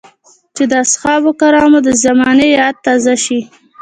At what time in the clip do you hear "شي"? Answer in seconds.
3.23-3.39